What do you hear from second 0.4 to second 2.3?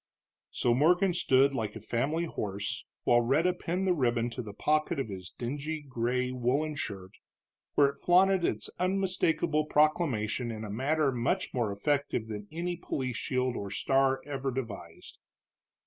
So Morgan stood like a family